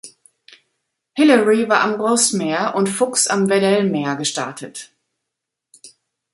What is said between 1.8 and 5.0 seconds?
am Rossmeer und Fuchs am Weddell-Meer gestartet.